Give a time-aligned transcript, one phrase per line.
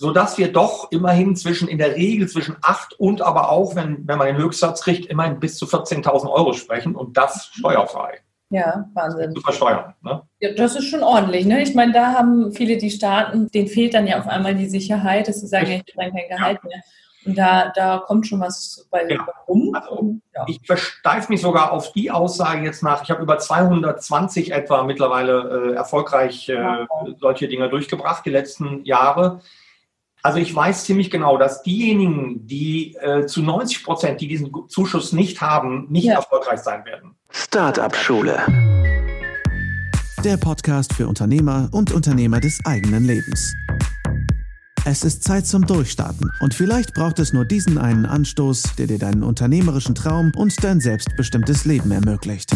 [0.00, 4.16] sodass wir doch immerhin zwischen, in der Regel zwischen 8 und aber auch, wenn, wenn
[4.16, 8.20] man den Höchstsatz kriegt, immerhin bis zu 14.000 Euro sprechen und das steuerfrei.
[8.48, 9.34] Ja, Wahnsinn.
[9.34, 9.92] Zu versteuern.
[10.00, 10.22] Ne?
[10.40, 11.44] Ja, das ist schon ordentlich.
[11.44, 11.62] Ne?
[11.62, 15.28] Ich meine, da haben viele, die starten, denen fehlt dann ja auf einmal die Sicherheit,
[15.28, 16.68] dass sie sagen, ich habe kein Gehalt ja.
[16.68, 16.80] mehr.
[17.26, 19.26] Und da, da kommt schon was bei ja.
[19.46, 19.74] rum.
[19.74, 20.46] Also, ja.
[20.48, 23.02] Ich versteife mich sogar auf die Aussage jetzt nach.
[23.02, 26.86] Ich habe über 220 etwa mittlerweile äh, erfolgreich äh,
[27.18, 29.42] solche Dinge durchgebracht, die letzten Jahre.
[30.22, 35.12] Also ich weiß ziemlich genau, dass diejenigen, die äh, zu 90 Prozent, die diesen Zuschuss
[35.12, 36.16] nicht haben, nicht ja.
[36.16, 37.14] erfolgreich sein werden.
[37.30, 38.38] Startup Schule.
[40.22, 43.54] Der Podcast für Unternehmer und Unternehmer des eigenen Lebens.
[44.84, 48.98] Es ist Zeit zum Durchstarten und vielleicht braucht es nur diesen einen Anstoß, der dir
[48.98, 52.52] deinen unternehmerischen Traum und dein selbstbestimmtes Leben ermöglicht.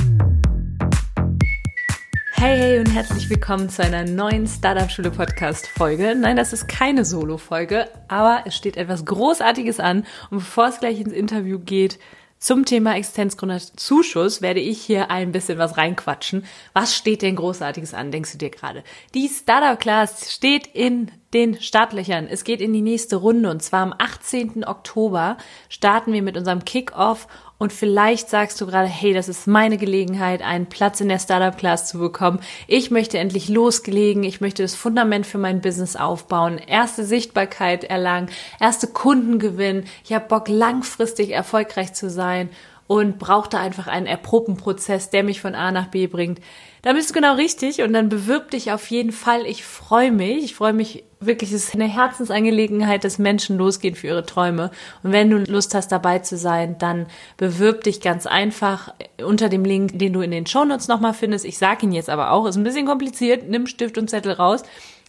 [2.47, 6.15] Hey, hey und herzlich willkommen zu einer neuen Startup Schule Podcast Folge.
[6.15, 10.79] Nein, das ist keine Solo Folge, aber es steht etwas Großartiges an und bevor es
[10.79, 11.99] gleich ins Interview geht,
[12.39, 16.45] zum Thema Existenzgründerzuschuss werde ich hier ein bisschen was reinquatschen.
[16.75, 18.85] Was steht denn Großartiges an, denkst du dir gerade?
[19.15, 22.27] Die Startup Class steht in den Startlöchern.
[22.27, 24.67] Es geht in die nächste Runde und zwar am 18.
[24.67, 25.39] Oktober
[25.71, 27.27] starten wir mit unserem Kickoff
[27.65, 31.57] und vielleicht sagst du gerade, hey, das ist meine Gelegenheit, einen Platz in der Startup
[31.57, 32.41] Class zu bekommen.
[32.67, 34.23] Ich möchte endlich loslegen.
[34.23, 38.29] Ich möchte das Fundament für mein Business aufbauen, erste Sichtbarkeit erlangen,
[38.61, 39.87] erste Kunden gewinnen.
[40.05, 42.51] Ich habe Bock, langfristig erfolgreich zu sein
[42.87, 46.43] und brauchte einfach einen erprobten Prozess, der mich von A nach B bringt.
[46.83, 49.47] Da bist du genau richtig und dann bewirb dich auf jeden Fall.
[49.47, 50.45] Ich freue mich.
[50.45, 51.53] Ich freue mich wirklich.
[51.53, 54.71] Ist eine Herzensangelegenheit, dass Menschen losgehen für ihre Träume.
[55.03, 58.95] Und wenn du Lust hast, dabei zu sein, dann bewirb dich ganz einfach
[59.25, 61.45] unter dem Link, den du in den Shownotes nochmal findest.
[61.45, 62.47] Ich sage ihn jetzt aber auch.
[62.47, 63.49] Ist ein bisschen kompliziert.
[63.49, 64.63] Nimm Stift und Zettel raus.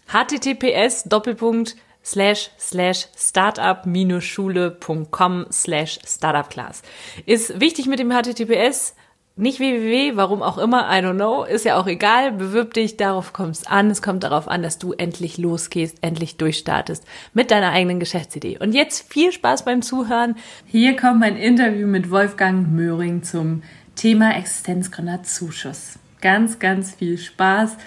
[0.08, 6.83] https Doppelpunkt slash slash startup-schule.com slash startupclass.
[7.25, 8.95] Ist wichtig mit dem HTTPS,
[9.38, 13.33] nicht www, warum auch immer, I don't know, ist ja auch egal, bewirb dich, darauf
[13.33, 17.71] kommt es an, es kommt darauf an, dass du endlich losgehst, endlich durchstartest mit deiner
[17.71, 18.58] eigenen Geschäftsidee.
[18.59, 20.36] Und jetzt viel Spaß beim Zuhören.
[20.65, 23.64] Hier kommt mein Interview mit Wolfgang Möhring zum
[23.95, 25.99] Thema Existenzgründerzuschuss.
[26.21, 27.77] Ganz, ganz viel Spaß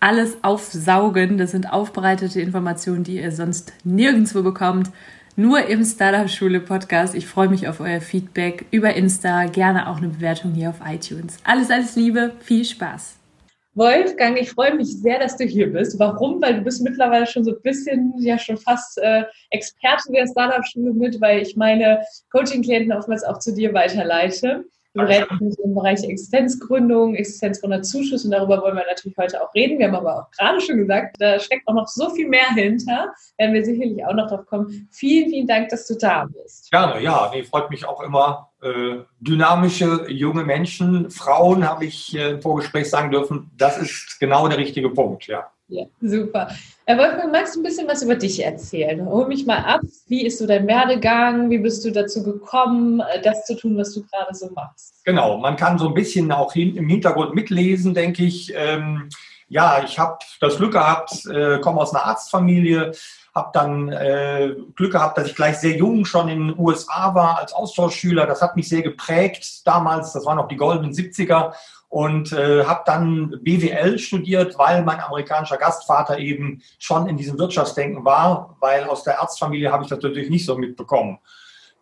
[0.00, 1.38] alles aufsaugen.
[1.38, 4.90] Das sind aufbereitete Informationen, die ihr sonst nirgendwo bekommt.
[5.38, 7.14] Nur im Startup Schule Podcast.
[7.14, 9.44] Ich freue mich auf euer Feedback über Insta.
[9.44, 11.36] Gerne auch eine Bewertung hier auf iTunes.
[11.44, 12.32] Alles, alles Liebe.
[12.40, 13.14] Viel Spaß.
[13.74, 15.96] Wolfgang, ich freue mich sehr, dass du hier bist.
[16.00, 16.42] Warum?
[16.42, 20.92] Weil du bist mittlerweile schon so ein bisschen, ja schon fast äh, Experte der Startup-Schule
[20.92, 24.64] mit, weil ich meine Coaching-Klienten oftmals auch zu dir weiterleite.
[24.94, 29.78] Mich im Bereich Existenzgründung, Existenzgründerzuschuss und darüber wollen wir natürlich heute auch reden.
[29.78, 33.12] Wir haben aber auch gerade schon gesagt, da steckt auch noch so viel mehr hinter.
[33.36, 34.88] Werden wir sicherlich auch noch drauf kommen.
[34.90, 36.70] Vielen, vielen Dank, dass du da bist.
[36.70, 37.30] Gerne, ja.
[37.32, 38.50] Nee, freut mich auch immer.
[38.62, 43.50] Äh, dynamische junge Menschen, Frauen, habe ich äh, im Vorgespräch sagen dürfen.
[43.56, 45.50] Das ist genau der richtige Punkt, ja.
[45.70, 46.48] Ja, super.
[46.86, 49.04] Herr Wolfgang, magst du ein bisschen was über dich erzählen?
[49.04, 49.82] Hol mich mal ab.
[50.06, 51.50] Wie ist so dein Werdegang?
[51.50, 54.94] Wie bist du dazu gekommen, äh, das zu tun, was du gerade so machst?
[55.04, 58.50] Genau, man kann so ein bisschen auch im Hintergrund mitlesen, denke ich.
[58.56, 59.10] Ähm,
[59.50, 62.92] ja, ich habe das Glück gehabt, äh, komme aus einer Arztfamilie,
[63.34, 67.38] habe dann äh, Glück gehabt, dass ich gleich sehr jung schon in den USA war
[67.38, 68.26] als Austauschschüler.
[68.26, 70.12] Das hat mich sehr geprägt damals.
[70.12, 71.52] Das waren noch die goldenen 70er
[71.88, 78.04] und äh, habe dann BWL studiert, weil mein amerikanischer Gastvater eben schon in diesem Wirtschaftsdenken
[78.04, 81.18] war, weil aus der Arztfamilie habe ich das natürlich nicht so mitbekommen.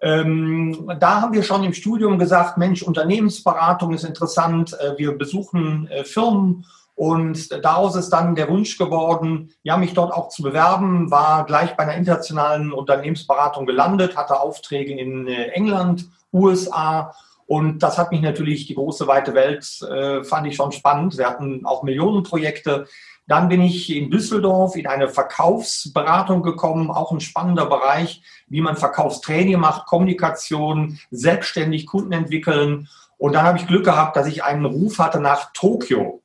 [0.00, 5.89] Ähm, da haben wir schon im Studium gesagt, Mensch, Unternehmensberatung ist interessant, äh, wir besuchen
[5.89, 11.11] äh, Firmen und daraus ist dann der Wunsch geworden, ja, mich dort auch zu bewerben,
[11.11, 17.12] war gleich bei einer internationalen Unternehmensberatung gelandet, hatte Aufträge in äh, England, USA
[17.47, 21.17] und das hat mich natürlich, die große weite Welt, äh, fand ich schon spannend.
[21.17, 22.89] Wir hatten auch Millionenprojekte.
[23.29, 28.76] Dann bin ich in Düsseldorf in eine Verkaufsberatung gekommen, auch ein spannender Bereich, wie man
[28.76, 32.88] Verkaufstraining macht, Kommunikation, selbstständig Kunden entwickeln.
[33.19, 36.23] Und dann habe ich Glück gehabt, dass ich einen Ruf hatte nach Tokio.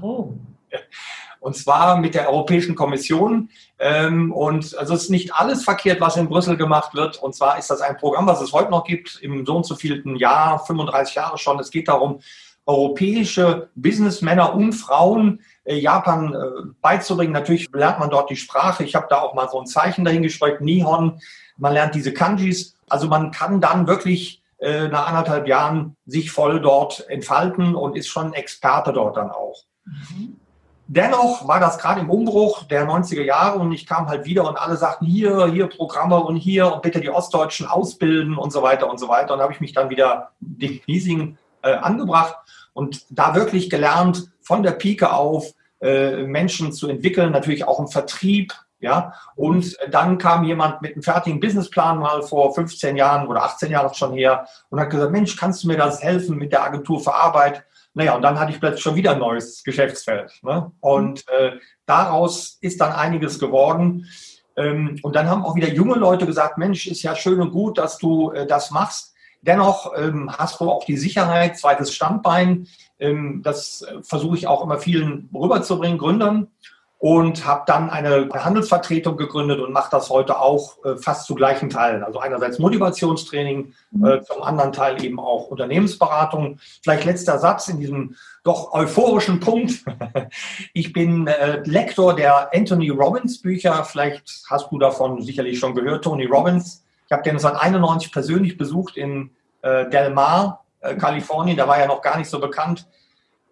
[0.00, 0.32] Oh.
[1.46, 3.50] Und zwar mit der Europäischen Kommission.
[3.78, 7.22] Ähm, und also es ist nicht alles verkehrt, was in Brüssel gemacht wird.
[7.22, 9.76] Und zwar ist das ein Programm, was es heute noch gibt, im so und so
[9.76, 11.60] vielten Jahr, 35 Jahre schon.
[11.60, 12.18] Es geht darum,
[12.66, 16.38] europäische Businessmänner und Frauen äh, Japan äh,
[16.82, 17.32] beizubringen.
[17.32, 18.82] Natürlich lernt man dort die Sprache.
[18.82, 21.20] Ich habe da auch mal so ein Zeichen dahingeschrieben, Nihon.
[21.58, 22.74] Man lernt diese Kanjis.
[22.88, 28.08] Also man kann dann wirklich äh, nach anderthalb Jahren sich voll dort entfalten und ist
[28.08, 29.62] schon Experte dort dann auch.
[29.84, 30.40] Mhm.
[30.88, 34.56] Dennoch war das gerade im Umbruch der 90er Jahre und ich kam halt wieder und
[34.56, 38.90] alle sagten, hier, hier Programme und hier und bitte die Ostdeutschen ausbilden und so weiter
[38.90, 39.32] und so weiter.
[39.32, 42.36] Und da habe ich mich dann wieder dem Leasing äh, angebracht
[42.72, 47.88] und da wirklich gelernt, von der Pike auf äh, Menschen zu entwickeln, natürlich auch im
[47.88, 53.42] Vertrieb, ja, und dann kam jemand mit einem fertigen Businessplan mal vor 15 Jahren oder
[53.42, 56.62] 18 Jahren schon her und hat gesagt, Mensch, kannst du mir das helfen mit der
[56.62, 57.64] Agentur für Arbeit?
[57.96, 60.30] Naja, und dann hatte ich plötzlich schon wieder ein neues Geschäftsfeld.
[60.42, 60.70] Ne?
[60.80, 61.52] Und äh,
[61.86, 64.06] daraus ist dann einiges geworden.
[64.54, 67.78] Ähm, und dann haben auch wieder junge Leute gesagt, Mensch, ist ja schön und gut,
[67.78, 69.14] dass du äh, das machst.
[69.40, 72.68] Dennoch ähm, hast du auch die Sicherheit, zweites Standbein.
[72.98, 76.48] Ähm, das äh, versuche ich auch immer vielen rüberzubringen, Gründern
[76.98, 81.68] und habe dann eine Handelsvertretung gegründet und mache das heute auch äh, fast zu gleichen
[81.68, 82.02] Teilen.
[82.02, 84.06] Also einerseits Motivationstraining, mhm.
[84.06, 86.58] äh, zum anderen Teil eben auch Unternehmensberatung.
[86.82, 89.84] Vielleicht letzter Satz in diesem doch euphorischen Punkt.
[90.72, 93.84] ich bin äh, Lektor der Anthony Robbins Bücher.
[93.84, 96.82] Vielleicht hast du davon sicherlich schon gehört, Tony Robbins.
[97.06, 101.58] Ich habe den 1991 persönlich besucht in äh, Del Mar, äh, Kalifornien.
[101.58, 102.86] Da war er noch gar nicht so bekannt.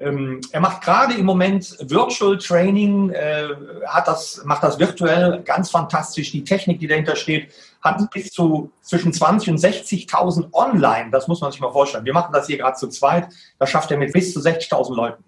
[0.04, 3.48] Ähm, er macht gerade im Moment Virtual Training, äh,
[3.86, 6.30] hat das, macht das virtuell ganz fantastisch.
[6.30, 7.48] Die Technik, die dahinter steht,
[7.80, 11.10] hat bis zu zwischen 20 und 60.000 online.
[11.10, 12.04] Das muss man sich mal vorstellen.
[12.04, 13.28] Wir machen das hier gerade zu zweit.
[13.58, 15.24] Das schafft er mit bis zu 60.000 Leuten.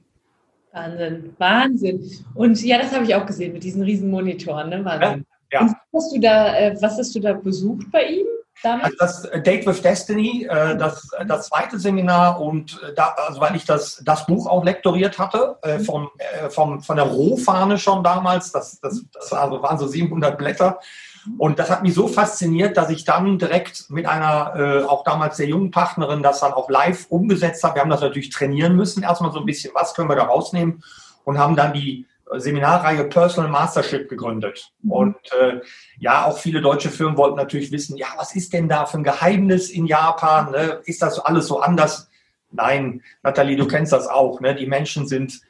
[0.73, 2.11] Wahnsinn, Wahnsinn.
[2.35, 4.69] Und ja, das habe ich auch gesehen mit diesen riesen Monitoren.
[4.69, 4.85] Ne?
[4.85, 5.25] Wahnsinn.
[5.51, 5.67] Ja, ja.
[5.93, 8.27] Was hast, du da, äh, was hast du da besucht bei ihm?
[8.83, 13.41] Also das äh, Date with Destiny, äh, das, äh, das zweite Seminar und da, also
[13.41, 17.79] weil ich das, das Buch auch lektoriert hatte, äh, vom, äh, vom, von der Rohfahne
[17.79, 20.79] schon damals, das, das, das waren so 700 Blätter.
[21.39, 25.37] Und das hat mich so fasziniert, dass ich dann direkt mit einer äh, auch damals
[25.37, 27.77] sehr jungen Partnerin das dann auch live umgesetzt habe.
[27.77, 30.85] Wir haben das natürlich trainieren müssen, erstmal so ein bisschen, was können wir da rausnehmen
[31.25, 34.73] und haben dann die Seminarreihe Personal Mastership gegründet.
[34.83, 34.91] Mhm.
[34.93, 35.61] Und äh,
[35.99, 39.05] ja, auch viele deutsche Firmen wollten natürlich wissen, ja, was ist denn da für ein
[39.05, 40.51] Geheimnis in Japan?
[40.51, 40.81] Ne?
[40.85, 42.09] Ist das alles so anders?
[42.51, 44.41] Nein, Nathalie, du kennst das auch.
[44.41, 44.55] Ne?
[44.55, 45.41] Die Menschen sind,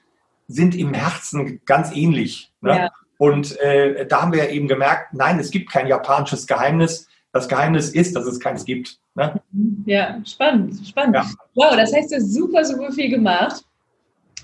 [0.49, 2.53] sind im Herzen ganz ähnlich.
[2.61, 2.77] Ne?
[2.77, 2.91] Ja.
[3.19, 7.09] Und äh, da haben wir eben gemerkt, nein, es gibt kein japanisches Geheimnis.
[7.33, 8.99] Das Geheimnis ist, dass es keins gibt.
[9.15, 9.41] Ne?
[9.87, 11.17] Ja, spannend, spannend.
[11.17, 11.27] Ja.
[11.55, 13.63] Wow, das heißt, du hast super, super viel gemacht.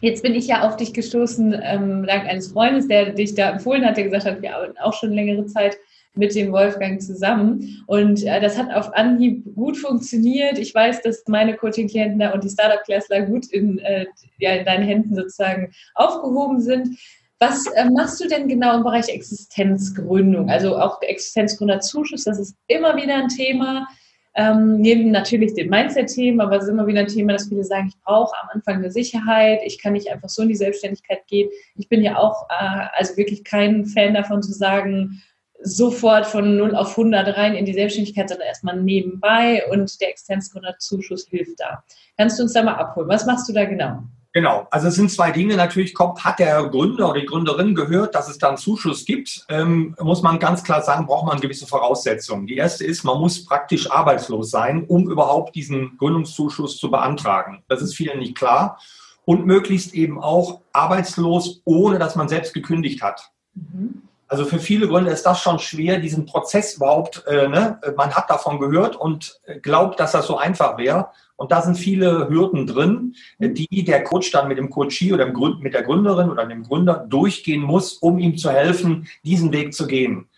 [0.03, 3.87] Jetzt bin ich ja auf dich gestoßen, ähm, dank eines Freundes, der dich da empfohlen
[3.87, 5.77] hat, der gesagt hat, wir arbeiten auch schon längere Zeit
[6.15, 7.85] mit dem Wolfgang zusammen.
[7.87, 10.59] Und äh, das hat auf Anhieb gut funktioniert.
[10.59, 14.07] Ich weiß, dass meine Coaching-Klienten da und die Startup-Classler gut in, äh,
[14.39, 16.99] ja, in deinen Händen sozusagen aufgehoben sind.
[17.39, 20.51] Was äh, machst du denn genau im Bereich Existenzgründung?
[20.51, 23.87] Also auch Existenzgründerzuschuss, das ist immer wieder ein Thema.
[24.35, 27.89] Ähm, neben natürlich den Mindset-Themen, aber es ist immer wieder ein Thema, dass viele sagen,
[27.89, 31.51] ich brauche am Anfang eine Sicherheit, ich kann nicht einfach so in die Selbstständigkeit gehen.
[31.77, 35.23] Ich bin ja auch äh, also wirklich kein Fan davon zu sagen,
[35.63, 41.29] sofort von 0 auf 100 rein in die Selbstständigkeit, sondern erstmal nebenbei und der Existenzgründerzuschuss
[41.29, 41.85] hilft da.
[42.17, 43.09] Kannst du uns da mal abholen?
[43.09, 44.03] Was machst du da genau?
[44.35, 45.57] Genau, also es sind zwei Dinge.
[45.57, 49.45] Natürlich kommt, hat der Gründer oder die Gründerin gehört, dass es da einen Zuschuss gibt.
[49.51, 52.47] Ähm, muss man ganz klar sagen, braucht man gewisse Voraussetzungen.
[52.47, 57.63] Die erste ist, man muss praktisch arbeitslos sein, um überhaupt diesen Gründungszuschuss zu beantragen.
[57.69, 58.79] Das ist vielen nicht klar.
[59.27, 63.31] Und möglichst eben auch arbeitslos, ohne dass man selbst gekündigt hat.
[63.55, 64.03] Mhm.
[64.33, 67.79] Also für viele Gründer ist das schon schwer, diesen Prozess überhaupt, äh, ne?
[67.99, 71.09] man hat davon gehört und glaubt, dass das so einfach wäre.
[71.37, 75.75] Und da sind viele Hürden drin, die der Coach dann mit dem Coachie oder mit
[75.75, 80.31] der Gründerin oder dem Gründer durchgehen muss, um ihm zu helfen, diesen Weg zu gehen.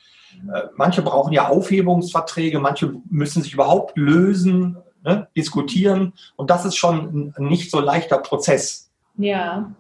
[0.53, 6.15] Äh, manche brauchen ja Aufhebungsverträge, manche müssen sich überhaupt lösen, ne, diskutieren.
[6.35, 8.91] Und das ist schon ein nicht so leichter Prozess.
[9.17, 9.71] Ja.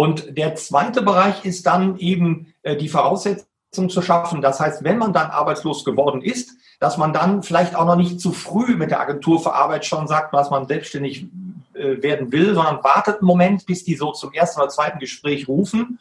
[0.00, 4.40] Und der zweite Bereich ist dann eben äh, die Voraussetzung zu schaffen.
[4.40, 8.18] Das heißt, wenn man dann arbeitslos geworden ist, dass man dann vielleicht auch noch nicht
[8.18, 11.26] zu früh mit der Agentur für Arbeit schon sagt, dass man selbstständig
[11.74, 15.48] äh, werden will, sondern wartet einen Moment, bis die so zum ersten oder zweiten Gespräch
[15.48, 15.98] rufen.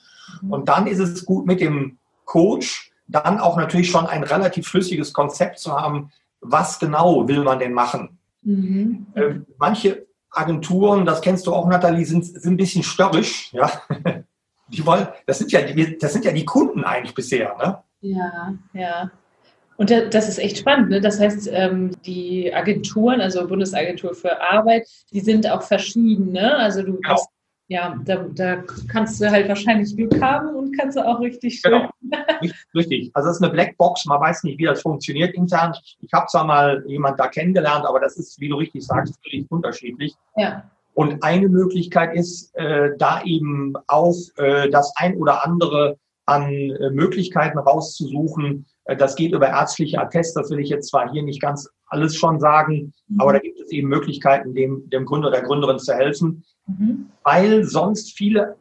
[0.48, 5.12] Und dann ist es gut mit dem Coach dann auch natürlich schon ein relativ schlüssiges
[5.12, 8.18] Konzept zu haben, was genau will man denn machen.
[8.44, 9.08] Mhm.
[9.16, 13.52] Äh, manche Agenturen, das kennst du auch, Nathalie, sind, sind ein bisschen störrisch.
[13.54, 13.72] Ja?
[14.70, 15.62] Die wollen, das sind ja,
[16.00, 17.56] das sind ja die Kunden eigentlich bisher.
[17.58, 17.82] Ne?
[18.02, 19.12] Ja, ja.
[19.78, 20.90] Und das ist echt spannend.
[20.90, 21.02] Ne?
[21.02, 26.34] Das heißt, ähm, die Agenturen, also Bundesagentur für Arbeit, die sind auch verschieden.
[26.34, 26.56] Ne?
[26.58, 27.14] Also du genau.
[27.14, 27.30] hast,
[27.70, 31.72] ja, da, da, kannst du halt wahrscheinlich Glück haben und kannst du auch richtig schön.
[31.72, 31.92] Genau.
[32.74, 33.12] Richtig.
[33.14, 34.06] Also das ist eine Blackbox.
[34.06, 35.76] Man weiß nicht, wie das funktioniert intern.
[36.02, 39.46] Ich habe zwar mal jemand da kennengelernt, aber das ist, wie du richtig sagst, völlig
[39.52, 40.16] unterschiedlich.
[40.36, 40.64] Ja.
[40.96, 46.90] Und eine Möglichkeit ist, äh, da eben auch äh, das ein oder andere an äh,
[46.90, 48.66] Möglichkeiten rauszusuchen.
[48.86, 52.16] Äh, das geht über ärztliche Attest, das will ich jetzt zwar hier nicht ganz alles
[52.16, 53.22] schon sagen, mhm.
[53.22, 56.44] aber da gibt es eben Möglichkeiten, dem, dem Gründer, der Gründerin zu helfen,
[56.78, 57.12] mhm.
[57.24, 58.56] weil sonst viele,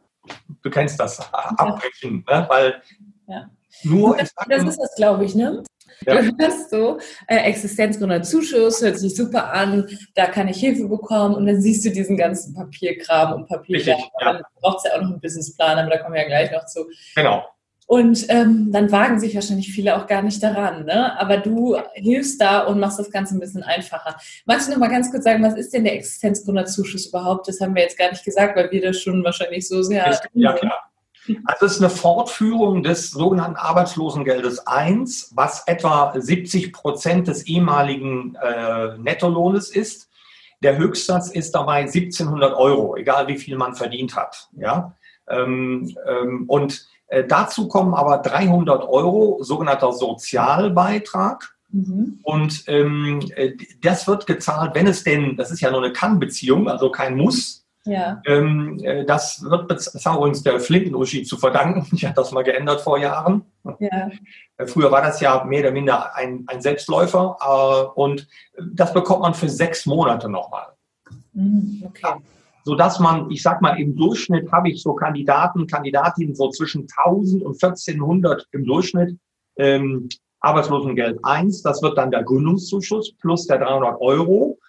[0.61, 2.45] du kennst das, abbrechen, ne?
[2.49, 2.81] weil
[3.27, 3.49] ja.
[3.83, 4.17] nur...
[4.17, 5.63] Das, das ist das, glaube ich, ne?
[6.05, 6.21] Ja.
[6.21, 9.85] Du hast so, äh, Existenzgründerzuschuss, hört sich super an,
[10.15, 13.77] da kann ich Hilfe bekommen und dann siehst du diesen ganzen Papierkram und Papier.
[13.77, 14.33] Richtig, ja.
[14.33, 16.65] Dann braucht es ja auch noch einen Businessplan, aber da kommen wir ja gleich noch
[16.65, 16.85] zu.
[17.15, 17.43] Genau.
[17.89, 20.85] Und ähm, dann wagen sich wahrscheinlich viele auch gar nicht daran.
[20.85, 21.19] Ne?
[21.19, 24.15] Aber du hilfst da und machst das Ganze ein bisschen einfacher.
[24.45, 27.47] Magst du noch mal ganz kurz sagen, was ist denn der Existenzgründerzuschuss überhaupt?
[27.47, 30.19] Das haben wir jetzt gar nicht gesagt, weil wir das schon wahrscheinlich so sehr.
[30.33, 30.91] Ja, klar.
[31.45, 38.35] Also es ist eine Fortführung des sogenannten Arbeitslosengeldes 1, was etwa 70 Prozent des ehemaligen
[38.35, 40.11] äh, Nettolohnes ist.
[40.61, 44.47] Der Höchstsatz ist dabei 1700 Euro, egal wie viel man verdient hat.
[44.55, 44.95] Ja?
[45.27, 46.87] Ähm, ähm, und
[47.27, 51.55] dazu kommen aber 300 Euro, sogenannter Sozialbeitrag.
[51.71, 52.19] Mhm.
[52.23, 56.67] Und ähm, äh, das wird gezahlt, wenn es denn, das ist ja nur eine Kann-Beziehung,
[56.67, 58.21] also kein Muss, ja.
[58.25, 61.87] Ähm, äh, das wird das haben übrigens der Flinten-Uschi zu verdanken.
[61.95, 63.43] Ich habe das mal geändert vor Jahren.
[63.79, 64.09] Ja.
[64.57, 68.27] Äh, früher war das ja mehr oder minder ein, ein Selbstläufer äh, und
[68.61, 70.67] das bekommt man für sechs Monate nochmal.
[71.33, 72.01] Mhm, okay.
[72.03, 72.17] Ja.
[72.69, 77.41] Sodass man, ich sag mal, im Durchschnitt habe ich so Kandidaten, Kandidatinnen so zwischen 1000
[77.41, 79.17] und 1400 im Durchschnitt.
[79.57, 80.07] Ähm,
[80.39, 84.59] Arbeitslosengeld 1, das wird dann der Gründungszuschuss plus der 300 Euro.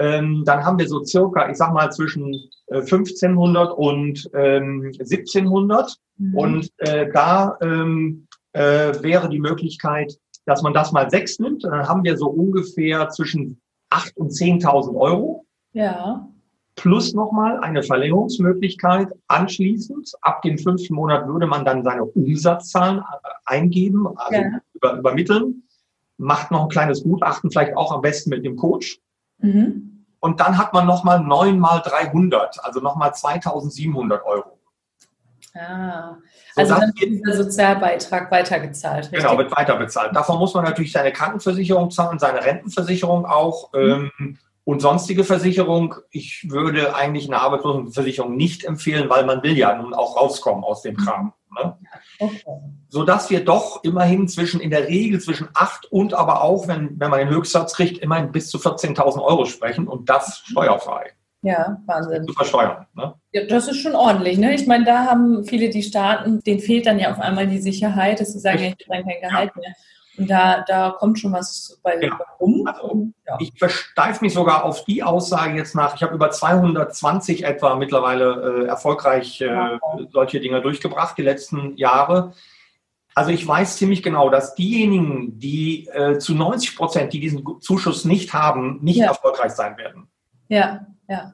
[0.00, 2.34] Ähm, dann haben wir so circa, ich sag mal, zwischen
[2.66, 5.94] äh, 1500 und ähm, 1700.
[6.16, 6.34] Mhm.
[6.34, 11.62] Und äh, da ähm, äh, wäre die Möglichkeit, dass man das mal sechs nimmt.
[11.62, 15.46] Dann haben wir so ungefähr zwischen 8 und 10.000 Euro.
[15.72, 16.28] Ja.
[16.78, 20.12] Plus nochmal eine Verlängerungsmöglichkeit anschließend.
[20.20, 23.02] Ab dem fünften Monat würde man dann seine Umsatzzahlen äh,
[23.46, 24.60] eingeben, also ja.
[24.74, 25.64] über, übermitteln.
[26.18, 29.00] Macht noch ein kleines Gutachten, vielleicht auch am besten mit dem Coach.
[29.38, 30.04] Mhm.
[30.20, 34.58] Und dann hat man nochmal 9 mal 300, also nochmal 2700 Euro.
[35.56, 36.16] Ah,
[36.54, 39.06] also so, dann wird dieser Sozialbeitrag weitergezahlt.
[39.06, 39.20] Richtig?
[39.20, 40.14] Genau, wird weiterbezahlt.
[40.14, 44.10] Davon muss man natürlich seine Krankenversicherung zahlen, seine Rentenversicherung auch mhm.
[44.20, 45.94] ähm, und sonstige Versicherung.
[46.10, 50.82] Ich würde eigentlich eine Arbeitslosenversicherung nicht empfehlen, weil man will ja nun auch rauskommen aus
[50.82, 51.32] dem Kram.
[51.58, 51.74] Ne?
[52.20, 52.42] Okay.
[52.90, 57.08] Sodass wir doch immerhin zwischen, in der Regel zwischen 8 und aber auch, wenn, wenn
[57.08, 61.12] man den Höchstsatz kriegt, immerhin bis zu 14.000 Euro sprechen und das steuerfrei.
[61.40, 62.26] Ja, Wahnsinn.
[62.26, 62.86] Zu versteuern.
[62.94, 63.14] Ne?
[63.32, 64.36] Ja, das ist schon ordentlich.
[64.36, 64.54] Ne?
[64.54, 68.20] Ich meine, da haben viele, die starten, denen fehlt dann ja auf einmal die Sicherheit,
[68.20, 69.60] dass sie sagen, ich kriege kein Gehalt ja.
[69.62, 69.74] mehr.
[70.18, 72.18] Und da, da kommt schon was bei ja.
[72.40, 72.64] rum.
[72.66, 73.36] Also, ja.
[73.38, 75.94] Ich versteife mich sogar auf die Aussage jetzt nach.
[75.94, 80.00] Ich habe über 220 etwa mittlerweile äh, erfolgreich äh, wow.
[80.10, 82.32] solche Dinge durchgebracht, die letzten Jahre.
[83.14, 88.04] Also ich weiß ziemlich genau, dass diejenigen, die äh, zu 90 Prozent, die diesen Zuschuss
[88.04, 89.06] nicht haben, nicht ja.
[89.06, 90.08] erfolgreich sein werden.
[90.48, 91.32] Ja, ja.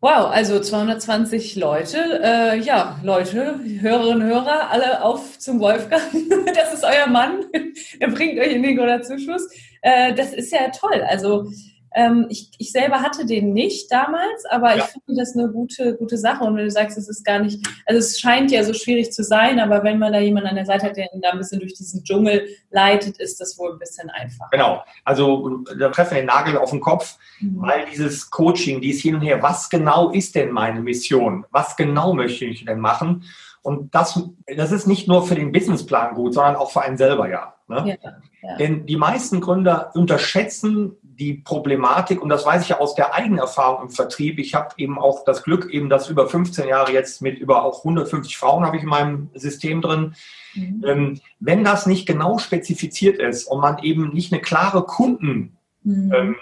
[0.00, 2.20] Wow, also 220 Leute.
[2.22, 6.02] Äh, ja, Leute, Hörerinnen und Hörer, alle auf zum Wolfgang.
[6.54, 7.46] das ist euer Mann.
[7.98, 9.48] er bringt euch in den Gründerzuschuss.
[9.82, 11.02] Äh, das ist ja toll.
[11.08, 11.50] Also
[11.94, 14.84] ähm, ich, ich selber hatte den nicht damals, aber ja.
[14.84, 16.44] ich finde das eine gute, gute Sache.
[16.44, 19.22] Und wenn du sagst, es ist gar nicht, also es scheint ja so schwierig zu
[19.22, 21.74] sein, aber wenn man da jemanden an der Seite hat, der da ein bisschen durch
[21.74, 24.50] diesen Dschungel leitet, ist das wohl ein bisschen einfacher.
[24.52, 24.82] Genau.
[25.04, 27.60] Also da treffen wir den Nagel auf den Kopf, mhm.
[27.60, 31.44] weil dieses Coaching, dieses Hin und Her, was genau ist denn meine Mission?
[31.50, 33.24] Was genau möchte ich denn machen?
[33.62, 34.20] Und das,
[34.56, 37.54] das ist nicht nur für den Businessplan gut, sondern auch für einen selber, ja.
[37.68, 37.98] Ne?
[38.02, 38.56] ja, ja.
[38.56, 43.38] Denn die meisten Gründer unterschätzen die Problematik, und das weiß ich ja aus der eigenen
[43.38, 44.38] Erfahrung im Vertrieb.
[44.38, 47.78] Ich habe eben auch das Glück, eben das über 15 Jahre jetzt mit über auch
[47.78, 50.14] 150 Frauen habe ich in meinem System drin.
[50.54, 50.84] Mhm.
[50.86, 56.12] Ähm, wenn das nicht genau spezifiziert ist und man eben nicht eine klare Kunden, mhm.
[56.14, 56.36] ähm,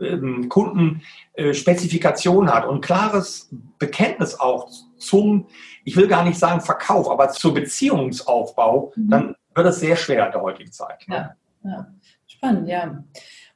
[0.00, 5.48] ähm Kundenspezifikation hat und klares Bekenntnis auch zum,
[5.84, 9.10] ich will gar nicht sagen Verkauf, aber zur Beziehungsaufbau, mhm.
[9.10, 11.06] dann wird es sehr schwer in der heutigen Zeit.
[11.06, 11.34] Ne?
[11.64, 11.94] Ja, ja.
[12.26, 13.04] Spannend, ja.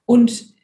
[0.04, 0.54] Und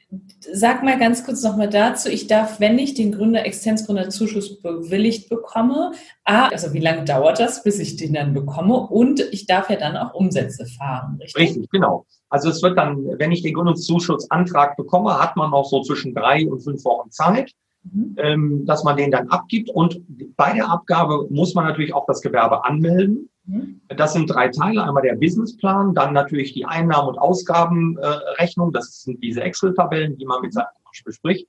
[0.41, 5.93] sag mal ganz kurz nochmal dazu, ich darf, wenn ich den Gründer, Existenzgründerzuschuss bewilligt bekomme,
[6.25, 8.75] A, also wie lange dauert das, bis ich den dann bekomme?
[8.75, 11.43] Und ich darf ja dann auch Umsätze fahren, richtig?
[11.43, 12.05] Richtig, genau.
[12.29, 16.47] Also es wird dann, wenn ich den Gründungszuschussantrag bekomme, hat man noch so zwischen drei
[16.47, 17.53] und fünf Wochen Zeit.
[17.85, 18.15] Mhm.
[18.17, 19.71] Ähm, dass man den dann abgibt.
[19.71, 20.01] Und
[20.37, 23.29] bei der Abgabe muss man natürlich auch das Gewerbe anmelden.
[23.45, 23.81] Mhm.
[23.89, 24.85] Das sind drei Teile.
[24.85, 28.73] Einmal der Businessplan, dann natürlich die Einnahmen- und Ausgabenrechnung.
[28.73, 31.49] Das sind diese Excel-Tabellen, die man mit seinem Coach bespricht.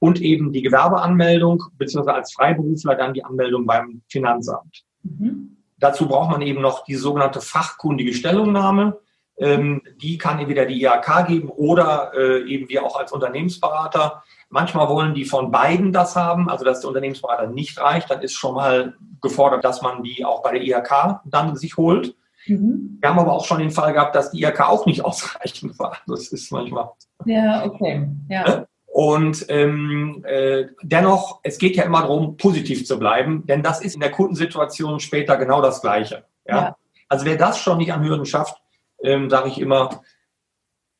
[0.00, 4.84] und eben die Gewerbeanmeldung, beziehungsweise als Freiberufler dann die Anmeldung beim Finanzamt.
[5.02, 5.56] Mhm.
[5.78, 8.98] Dazu braucht man eben noch die sogenannte fachkundige Stellungnahme.
[9.36, 14.22] Ähm, die kann entweder die IHK geben oder äh, eben wir auch als Unternehmensberater.
[14.50, 18.34] Manchmal wollen die von beiden das haben, also dass der Unternehmensberater nicht reicht, dann ist
[18.34, 22.14] schon mal gefordert, dass man die auch bei der IHK dann sich holt.
[22.46, 22.98] Mhm.
[23.00, 25.98] Wir haben aber auch schon den Fall gehabt, dass die IHK auch nicht ausreichend war.
[26.06, 26.90] Das ist manchmal.
[27.24, 28.08] Ja, okay.
[28.28, 28.66] Ja.
[28.86, 33.94] Und ähm, äh, dennoch, es geht ja immer darum, positiv zu bleiben, denn das ist
[33.94, 36.24] in der Kundensituation später genau das Gleiche.
[36.46, 36.56] Ja?
[36.56, 36.76] ja.
[37.08, 38.56] Also wer das schon nicht an Hürden schafft,
[39.02, 40.02] ähm, sage ich immer,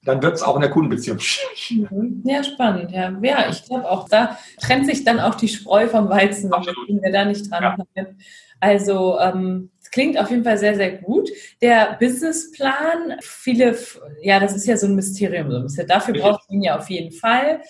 [0.04, 1.90] dann wird es auch in der Kundenbeziehung schwierig.
[1.90, 2.22] Mhm.
[2.24, 2.92] Ja, spannend.
[2.92, 7.02] Ja, ja ich glaube auch, da trennt sich dann auch die Spreu vom Weizen, wenn
[7.02, 7.76] wir da nicht dran ja.
[7.92, 8.18] bleiben.
[8.60, 11.30] Also ähm, klingt auf jeden Fall sehr, sehr gut.
[11.60, 13.76] Der Businessplan, viele,
[14.22, 15.68] ja, das ist ja so ein Mysterium.
[15.86, 17.60] Dafür braucht man ihn ja auf jeden Fall.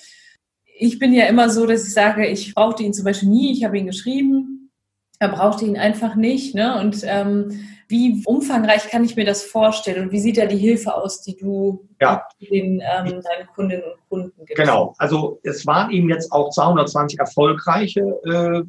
[0.79, 3.65] Ich bin ja immer so, dass ich sage, ich brauchte ihn zum Beispiel nie, ich
[3.65, 4.71] habe ihn geschrieben,
[5.19, 6.55] er brauchte ihn einfach nicht.
[6.55, 6.81] Ne?
[6.81, 10.95] Und ähm, wie umfangreich kann ich mir das vorstellen und wie sieht da die Hilfe
[10.95, 12.27] aus, die du ja.
[12.41, 14.57] den, ähm, deinen Kundinnen und Kunden gibst?
[14.57, 18.63] Genau, also es waren eben jetzt auch 220 erfolgreiche äh,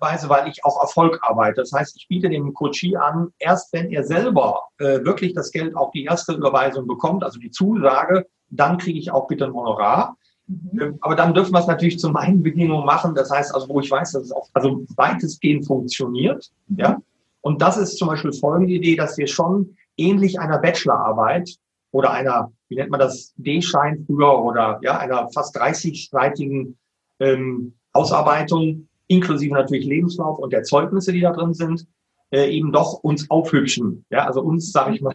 [0.00, 1.62] Weise, weil ich auch Erfolg arbeite.
[1.62, 5.76] Das heißt, ich biete dem Coachie an, erst wenn er selber äh, wirklich das Geld
[5.76, 10.16] auf die erste Überweisung bekommt, also die Zusage, dann kriege ich auch bitte ein Honorar.
[10.46, 10.80] Mhm.
[10.80, 13.14] Ähm, aber dann dürfen wir es natürlich zu meinen Bedingungen machen.
[13.14, 16.50] Das heißt also, wo ich weiß, dass es auch also weitestgehend funktioniert.
[16.68, 16.78] Mhm.
[16.78, 16.98] Ja.
[17.44, 21.56] Und das ist zum Beispiel folgende Idee, dass wir schon ähnlich einer Bachelorarbeit
[21.90, 26.78] oder einer, wie nennt man das, D-Schein früher oder ja, einer fast 30-seitigen
[27.20, 31.86] ähm, Ausarbeitung, inklusive natürlich Lebenslauf und der Zeugnisse, die da drin sind,
[32.30, 34.06] äh, eben doch uns aufhübschen.
[34.08, 35.14] Ja, also uns, sage ich mal,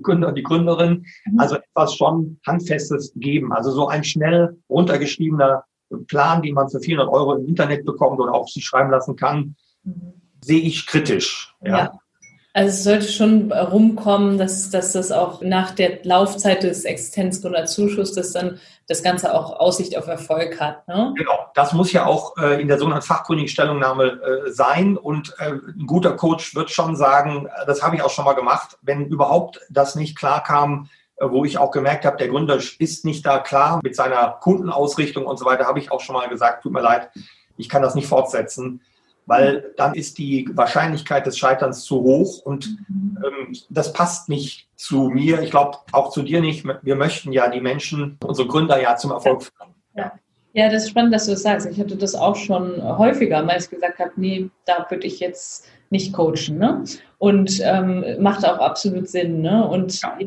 [0.00, 1.40] Gründer, die Gründerin, mhm.
[1.40, 3.52] also etwas schon Handfestes geben.
[3.52, 5.64] Also so ein schnell runtergeschriebener
[6.06, 9.56] Plan, den man für 400 Euro im Internet bekommt oder auch sich schreiben lassen kann,
[9.82, 11.54] mhm sehe ich kritisch.
[11.62, 11.78] Ja.
[11.78, 12.00] ja.
[12.56, 18.30] Also es sollte schon rumkommen, dass, dass das auch nach der Laufzeit des Existenzgründerzuschusses dass
[18.30, 20.86] dann das Ganze auch Aussicht auf Erfolg hat.
[20.86, 21.12] Ne?
[21.16, 24.96] Genau, das muss ja auch äh, in der sogenannten fachkundigen Stellungnahme äh, sein.
[24.96, 28.78] Und äh, ein guter Coach wird schon sagen, das habe ich auch schon mal gemacht,
[28.82, 33.04] wenn überhaupt das nicht klar kam, äh, wo ich auch gemerkt habe, der Gründer ist
[33.04, 36.62] nicht da klar mit seiner Kundenausrichtung und so weiter, habe ich auch schon mal gesagt,
[36.62, 37.10] tut mir leid,
[37.56, 38.80] ich kann das nicht fortsetzen
[39.26, 45.08] weil dann ist die Wahrscheinlichkeit des Scheiterns zu hoch und ähm, das passt nicht zu
[45.08, 45.42] mir.
[45.42, 46.64] Ich glaube auch zu dir nicht.
[46.82, 49.74] Wir möchten ja die Menschen, unsere Gründer ja zum Erfolg führen.
[49.96, 50.12] Ja.
[50.52, 51.66] ja, das ist spannend, dass du das sagst.
[51.66, 55.66] Ich hatte das auch schon häufiger, weil ich gesagt habe, nee, da würde ich jetzt
[55.90, 56.58] nicht coachen.
[56.58, 56.84] Ne?
[57.18, 59.40] Und ähm, macht auch absolut Sinn.
[59.40, 59.66] Ne?
[59.66, 60.18] Und ja.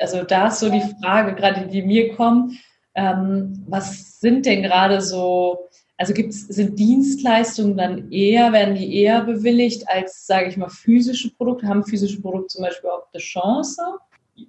[0.00, 2.54] also da ist so die Frage, gerade die mir kommt,
[2.94, 5.63] ähm, was sind denn gerade so
[5.96, 11.30] also gibt's, sind Dienstleistungen dann eher, werden die eher bewilligt als, sage ich mal, physische
[11.34, 11.68] Produkte?
[11.68, 13.80] Haben physische Produkte zum Beispiel auch eine Chance?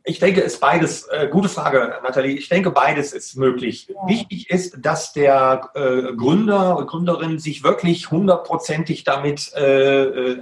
[0.04, 2.36] Ich denke, es ist beides, äh, gute Frage, Nathalie.
[2.38, 3.88] Ich denke, beides ist möglich.
[3.88, 4.08] Ja.
[4.08, 10.42] Wichtig ist, dass der äh, Gründer und Gründerin sich wirklich hundertprozentig damit äh, äh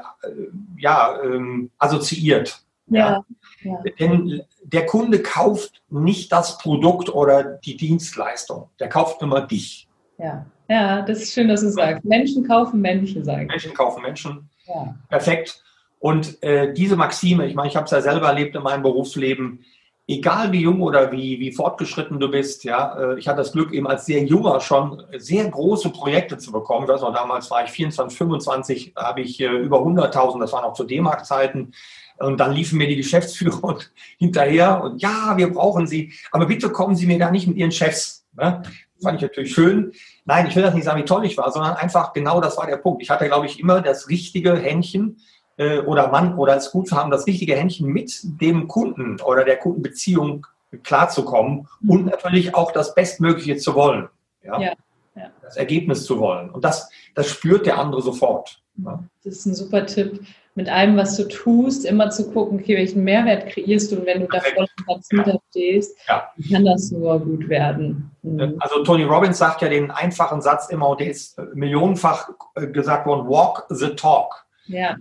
[0.77, 2.61] ja, ähm, assoziiert.
[2.87, 3.25] Ja.
[3.63, 3.83] ja.
[3.99, 8.69] Denn der Kunde kauft nicht das Produkt oder die Dienstleistung.
[8.79, 9.89] Der kauft immer dich.
[10.23, 10.45] Ja.
[10.69, 12.05] Ja, das ist schön, dass du sagst.
[12.05, 13.47] Menschen kaufen Menschen, sagen.
[13.47, 14.49] Menschen kaufen Menschen.
[14.65, 14.95] Ja.
[15.09, 15.61] Perfekt.
[15.99, 19.63] Und äh, diese Maxime, ich meine, ich habe es ja selber erlebt in meinem Berufsleben,
[20.07, 23.73] egal wie jung oder wie, wie fortgeschritten du bist, ja, äh, ich hatte das Glück,
[23.73, 26.85] eben als sehr junger schon sehr große Projekte zu bekommen.
[26.85, 30.53] Ich weiß noch, damals war ich 24, 25, da habe ich äh, über 100.000, das
[30.53, 31.73] waren auch zu D-Mark-Zeiten.
[32.19, 33.79] Und dann liefen mir die Geschäftsführer
[34.17, 37.71] hinterher und ja, wir brauchen Sie, aber bitte kommen Sie mir da nicht mit Ihren
[37.71, 38.25] Chefs.
[38.33, 38.61] Ne?
[39.03, 39.91] Fand ich natürlich schön.
[40.25, 42.65] Nein, ich will das nicht sagen, wie toll ich war, sondern einfach genau das war
[42.65, 43.01] der Punkt.
[43.01, 45.17] Ich hatte, glaube ich, immer das richtige Händchen
[45.57, 49.43] äh, oder Mann oder es gut zu haben, das richtige Händchen mit dem Kunden oder
[49.43, 50.47] der Kundenbeziehung
[50.83, 51.89] klarzukommen mhm.
[51.89, 54.09] und natürlich auch das Bestmögliche zu wollen.
[54.43, 54.59] Ja?
[54.59, 54.73] ja,
[55.15, 55.29] ja.
[55.41, 56.49] Das Ergebnis zu wollen.
[56.49, 58.61] Und das, das spürt der andere sofort.
[58.77, 59.03] Ja?
[59.23, 63.03] Das ist ein super Tipp mit allem, was du tust, immer zu gucken, okay, welchen
[63.03, 64.67] Mehrwert kreierst du und wenn du da voll
[65.09, 66.29] im stehst, ja.
[66.51, 68.11] kann das nur gut werden.
[68.21, 68.55] Mhm.
[68.59, 73.05] Also Tony Robbins sagt ja den einfachen Satz immer, und der ist millionenfach äh, gesagt
[73.07, 74.45] worden, walk the talk.
[74.65, 74.95] Ja.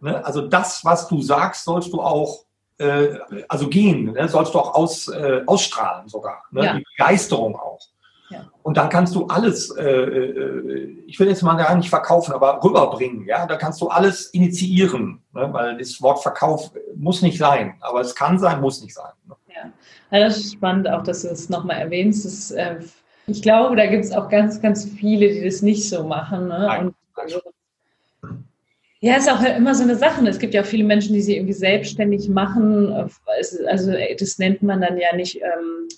[0.00, 0.24] Ne?
[0.24, 2.44] Also das, was du sagst, sollst du auch
[2.78, 4.28] äh, also gehen, ne?
[4.28, 6.42] sollst du auch aus, äh, ausstrahlen sogar.
[6.50, 6.64] Ne?
[6.64, 6.72] Ja.
[6.74, 7.80] Die Begeisterung auch.
[8.62, 12.62] Und dann kannst du alles, äh, äh, ich will jetzt mal gar nicht verkaufen, aber
[12.62, 13.24] rüberbringen.
[13.26, 15.48] Ja, da kannst du alles initiieren, ne?
[15.52, 19.12] weil das Wort Verkauf muss nicht sein, aber es kann sein, muss nicht sein.
[19.26, 19.34] Ne?
[19.48, 19.72] Ja,
[20.10, 22.24] also das ist spannend, auch dass du es nochmal erwähnst.
[22.24, 22.76] Das, äh,
[23.26, 26.48] Ich glaube, da gibt es auch ganz, ganz viele, die das nicht so machen.
[26.48, 26.92] Ne?
[27.14, 27.40] Also,
[29.02, 30.26] ja, ist auch immer so eine Sache.
[30.28, 32.92] Es gibt ja auch viele Menschen, die sich irgendwie selbstständig machen.
[32.92, 35.88] Also das nennt man dann ja nicht ähm,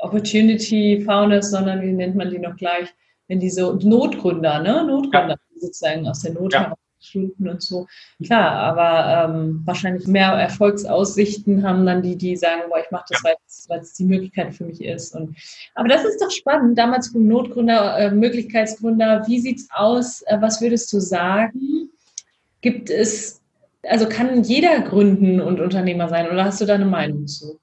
[0.00, 2.88] Opportunity Founders, sondern wie nennt man die noch gleich?
[3.28, 4.84] Wenn die so Notgründer, ne?
[4.84, 5.60] Notgründer ja.
[5.60, 6.74] sozusagen aus der Not ja.
[7.06, 7.86] Stunden und so.
[8.24, 13.22] Klar, aber ähm, wahrscheinlich mehr Erfolgsaussichten haben dann die, die sagen, boah, ich mache das,
[13.22, 13.30] ja.
[13.68, 15.14] weil es die Möglichkeit für mich ist.
[15.14, 15.36] Und,
[15.74, 16.78] aber das ist doch spannend.
[16.78, 20.22] Damals Notgründer, äh, Möglichkeitsgründer, wie sieht's aus?
[20.22, 21.90] Äh, was würdest du sagen?
[22.60, 23.42] Gibt es,
[23.82, 27.60] also kann jeder gründen und Unternehmer sein oder hast du da eine Meinung zu?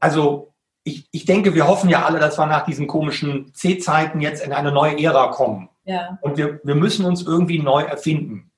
[0.00, 0.53] Also
[0.84, 4.52] ich, ich denke, wir hoffen ja alle, dass wir nach diesen komischen C-Zeiten jetzt in
[4.52, 5.70] eine neue Ära kommen.
[5.84, 6.18] Ja.
[6.20, 8.50] Und wir, wir müssen uns irgendwie neu erfinden.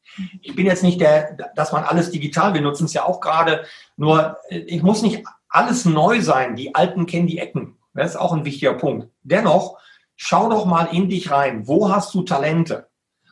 [0.42, 3.64] Ich bin jetzt nicht der, dass man alles digital, wir nutzen es ja auch gerade,
[3.96, 6.56] nur ich muss nicht alles neu sein.
[6.56, 7.76] Die Alten kennen die Ecken.
[7.94, 9.08] Das ist auch ein wichtiger Punkt.
[9.22, 9.78] Dennoch,
[10.16, 11.66] schau doch mal in dich rein.
[11.68, 12.88] Wo hast du Talente?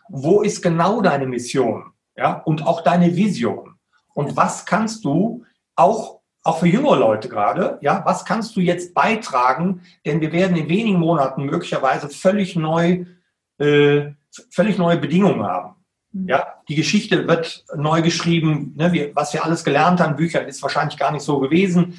[0.09, 1.93] Wo ist genau deine Mission?
[2.17, 3.75] Ja, und auch deine Vision.
[4.15, 6.14] Und was kannst du auch
[6.45, 9.81] auch für jüngere Leute gerade, ja, was kannst du jetzt beitragen?
[10.07, 13.07] Denn wir werden in wenigen Monaten möglicherweise völlig neu
[13.59, 14.13] äh,
[14.51, 15.75] völlig neue Bedingungen haben.
[16.13, 16.29] Mhm.
[16.29, 18.75] Ja, die Geschichte wird neu geschrieben.
[18.77, 21.99] Ne, wir, was wir alles gelernt haben, Büchern, ist wahrscheinlich gar nicht so gewesen.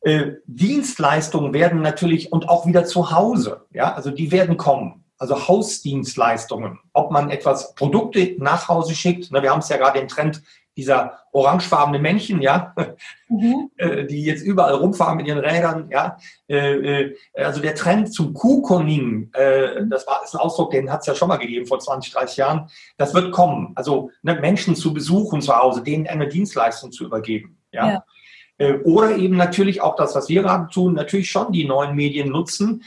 [0.00, 3.66] Äh, Dienstleistungen werden natürlich und auch wieder zu Hause.
[3.72, 5.04] Ja, also die werden kommen.
[5.18, 6.78] Also Hausdienstleistungen.
[6.92, 9.32] Ob man etwas Produkte nach Hause schickt.
[9.32, 10.42] Ne, wir haben es ja gerade den Trend
[10.78, 12.72] dieser orangefarbenen Männchen, ja,
[13.28, 13.70] mhm.
[13.76, 16.16] Äh, die jetzt überall rumfahren mit ihren Rädern, ja.
[16.48, 21.06] Äh, äh, also der Trend zum Kuhkoning, das war ist ein Ausdruck, den hat es
[21.06, 23.72] ja schon mal gegeben vor 20, 30 Jahren, das wird kommen.
[23.74, 28.04] Also ne, Menschen zu besuchen zu Hause, denen eine Dienstleistung zu übergeben, ja.
[28.58, 28.74] ja.
[28.84, 32.82] Oder eben natürlich auch das, was wir gerade tun, natürlich schon die neuen Medien nutzen.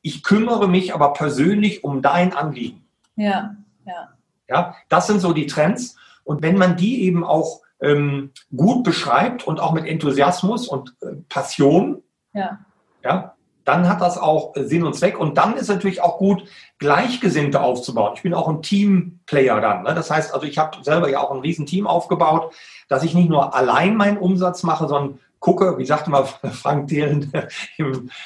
[0.00, 2.86] Ich kümmere mich aber persönlich um dein Anliegen.
[3.16, 4.08] Ja, ja.
[4.48, 5.96] Ja, das sind so die Trends.
[6.26, 11.14] Und wenn man die eben auch ähm, gut beschreibt und auch mit Enthusiasmus und äh,
[11.28, 12.02] Passion,
[12.34, 12.58] ja.
[13.02, 15.18] Ja, dann hat das auch Sinn und Zweck.
[15.18, 16.44] Und dann ist natürlich auch gut,
[16.78, 18.12] Gleichgesinnte aufzubauen.
[18.16, 19.84] Ich bin auch ein Teamplayer dann.
[19.84, 19.94] Ne?
[19.94, 22.52] Das heißt, also ich habe selber ja auch ein Riesenteam aufgebaut,
[22.88, 27.32] dass ich nicht nur allein meinen Umsatz mache, sondern gucke, wie sagte mal Frank Thelen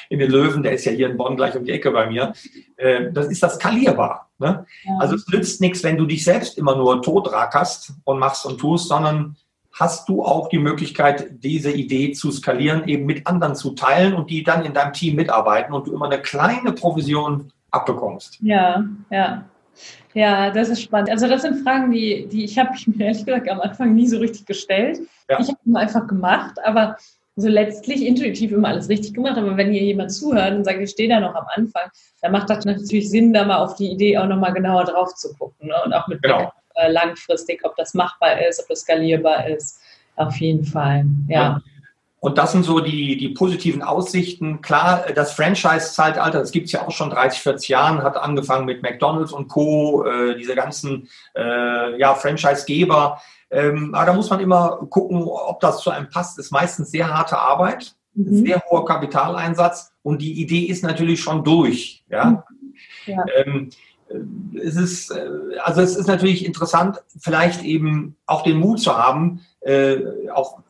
[0.09, 2.33] in den Löwen, der ist ja hier in Bonn gleich um die Ecke bei mir,
[2.77, 4.30] äh, das ist das skalierbar.
[4.41, 4.67] Ne?
[4.85, 4.97] Ja.
[4.99, 8.89] Also es nützt nichts, wenn du dich selbst immer nur totrackerst und machst und tust,
[8.89, 9.37] sondern
[9.73, 14.31] hast du auch die Möglichkeit, diese Idee zu skalieren, eben mit anderen zu teilen und
[14.31, 18.39] die dann in deinem Team mitarbeiten und du immer eine kleine Provision abbekommst.
[18.41, 19.45] Ja, ja.
[20.13, 21.11] Ja, das ist spannend.
[21.11, 24.09] Also das sind Fragen, die, die ich habe ich mir ehrlich gesagt am Anfang nie
[24.09, 24.99] so richtig gestellt.
[25.29, 25.39] Ja.
[25.39, 26.97] Ich habe nur einfach gemacht, aber
[27.41, 29.37] so letztlich intuitiv immer alles richtig gemacht.
[29.37, 31.91] Aber wenn hier jemand zuhört und sagt, ich stehe da noch am Anfang,
[32.23, 35.35] dann macht das natürlich Sinn, da mal auf die Idee auch nochmal genauer drauf zu
[35.37, 35.69] gucken.
[35.69, 35.75] Ne?
[35.85, 36.53] Und auch mit genau.
[36.75, 39.81] äh, langfristig, ob das machbar ist, ob das skalierbar ist.
[40.17, 41.41] Auf jeden Fall, ja.
[41.41, 41.63] ja.
[42.21, 44.61] Und das sind so die, die positiven Aussichten.
[44.61, 49.33] Klar, das Franchise-Zeitalter, das gibt's ja auch schon 30, 40 Jahren, hat angefangen mit McDonalds
[49.33, 53.23] und Co., äh, diese ganzen äh, ja, Franchise-Geber.
[53.51, 56.39] Ähm, aber da muss man immer gucken, ob das zu einem passt.
[56.39, 58.47] Das ist meistens sehr harte Arbeit, mhm.
[58.47, 62.05] sehr hoher Kapitaleinsatz und die Idee ist natürlich schon durch.
[62.09, 62.45] Ja.
[63.07, 63.25] ja.
[63.37, 63.71] Ähm,
[64.09, 65.29] äh, es ist, äh,
[65.63, 69.99] also es ist natürlich interessant, vielleicht eben auch den Mut zu haben, äh,
[70.33, 70.61] auch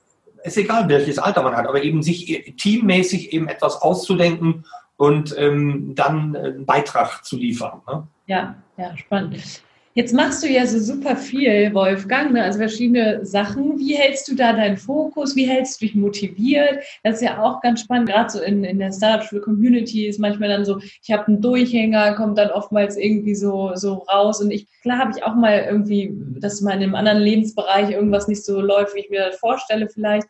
[0.43, 4.65] ist egal, welches Alter man hat, aber eben sich teammäßig eben etwas auszudenken
[4.97, 7.83] und ähm, dann einen Beitrag zu liefern.
[7.87, 8.07] Ne?
[8.27, 9.63] Ja, ja, spannend.
[9.95, 12.45] Jetzt machst du ja so super viel, Wolfgang, ne?
[12.45, 13.77] also verschiedene Sachen.
[13.77, 15.35] Wie hältst du da deinen Fokus?
[15.35, 16.85] Wie hältst du dich motiviert?
[17.03, 20.65] Das ist ja auch ganz spannend, gerade so in, in der Startup-Community ist manchmal dann
[20.65, 24.41] so, ich habe einen Durchhänger, kommt dann oftmals irgendwie so, so raus.
[24.41, 28.29] Und ich, klar habe ich auch mal irgendwie, dass mal in einem anderen Lebensbereich irgendwas
[28.29, 30.29] nicht so läuft, wie ich mir das vorstelle vielleicht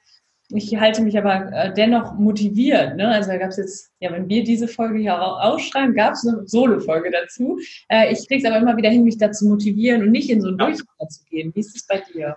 [0.53, 2.97] ich halte mich aber äh, dennoch motiviert.
[2.97, 3.09] Ne?
[3.09, 6.47] Also da gab es jetzt, ja, wenn wir diese Folge hier ausschreiben, gab es eine
[6.47, 7.59] Solo-Folge dazu.
[7.89, 10.49] Äh, ich kriege es aber immer wieder hin, mich dazu motivieren und nicht in so
[10.49, 10.67] einen ja.
[10.67, 11.53] Durchfall zu gehen.
[11.55, 12.37] Wie ist es bei dir?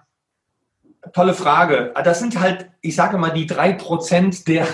[1.13, 1.93] Tolle Frage.
[2.03, 4.67] Das sind halt, ich sage mal, die drei Prozent der,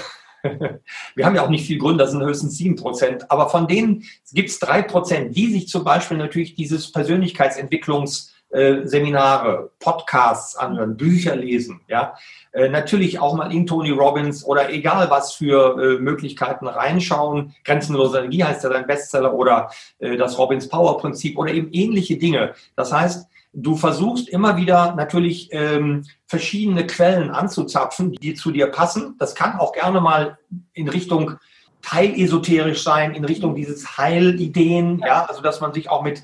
[1.16, 4.04] wir haben ja auch nicht viel Gründe, das sind höchstens sieben Prozent, aber von denen
[4.32, 10.98] gibt es drei Prozent, die sich zum Beispiel natürlich dieses Persönlichkeitsentwicklungs- äh, Seminare, Podcasts anhören,
[10.98, 12.16] Bücher lesen, ja.
[12.52, 17.54] Äh, natürlich auch mal in Tony Robbins oder egal was für äh, Möglichkeiten reinschauen.
[17.64, 22.54] Grenzenlose Energie heißt ja dein Bestseller oder das Robbins Power Prinzip oder eben ähnliche Dinge.
[22.76, 29.16] Das heißt, du versuchst immer wieder natürlich ähm, verschiedene Quellen anzuzapfen, die zu dir passen.
[29.20, 30.38] Das kann auch gerne mal
[30.74, 31.38] in Richtung
[31.82, 36.24] teilesoterisch sein in Richtung dieses Heilideen, ja, also dass man sich auch mit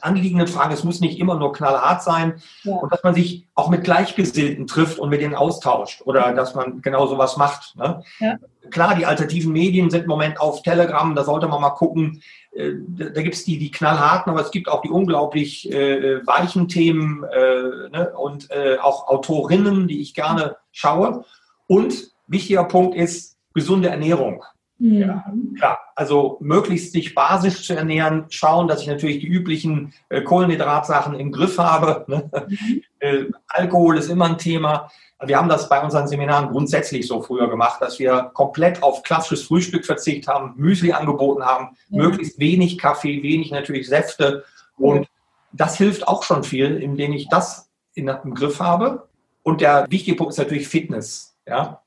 [0.00, 2.74] anliegenden Fragen, es muss nicht immer nur knallhart sein ja.
[2.74, 6.82] und dass man sich auch mit Gleichgesinnten trifft und mit denen austauscht oder dass man
[6.82, 7.76] genau sowas macht.
[7.76, 8.02] Ne?
[8.20, 8.36] Ja.
[8.70, 12.22] Klar, die alternativen Medien sind im Moment auf Telegram, da sollte man mal gucken.
[12.52, 16.68] Äh, da gibt es die, die knallharten, aber es gibt auch die unglaublich äh, weichen
[16.68, 18.12] Themen äh, ne?
[18.16, 21.24] und äh, auch Autorinnen, die ich gerne schaue.
[21.66, 24.44] Und wichtiger Punkt ist gesunde Ernährung.
[24.78, 24.94] Mhm.
[24.94, 25.24] Ja,
[25.56, 25.78] klar.
[25.94, 31.32] Also möglichst sich basisch zu ernähren, schauen, dass ich natürlich die üblichen äh, Kohlenhydratsachen im
[31.32, 32.04] Griff habe.
[32.08, 32.30] Ne?
[32.48, 32.82] Mhm.
[33.00, 34.90] Äh, Alkohol ist immer ein Thema.
[35.24, 39.46] Wir haben das bei unseren Seminaren grundsätzlich so früher gemacht, dass wir komplett auf klassisches
[39.46, 42.02] Frühstück verzichtet haben, Müsli angeboten haben, ja.
[42.02, 44.44] möglichst wenig Kaffee, wenig natürlich Säfte.
[44.76, 45.08] Und
[45.52, 49.08] das hilft auch schon viel, indem ich das in, im Griff habe.
[49.42, 51.36] Und der wichtige Punkt ist natürlich Fitness.
[51.46, 51.82] Ja,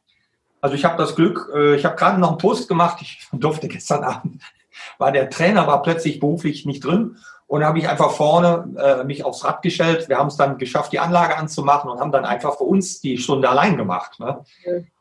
[0.62, 3.68] also ich habe das Glück, äh, ich habe gerade noch einen Post gemacht, ich durfte
[3.68, 4.42] gestern Abend,
[4.98, 7.18] war der Trainer war plötzlich beruflich nicht drin
[7.48, 10.08] und habe ich einfach vorne äh, mich aufs Rad gestellt.
[10.08, 13.18] Wir haben es dann geschafft, die Anlage anzumachen und haben dann einfach für uns die
[13.18, 14.20] Stunde allein gemacht.
[14.20, 14.44] Ne?